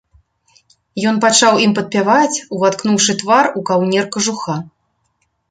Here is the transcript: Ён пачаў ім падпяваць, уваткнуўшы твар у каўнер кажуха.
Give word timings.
Ён 1.09 1.19
пачаў 1.25 1.53
ім 1.65 1.75
падпяваць, 1.79 2.41
уваткнуўшы 2.57 3.17
твар 3.21 3.45
у 3.61 3.65
каўнер 3.73 4.11
кажуха. 4.19 4.59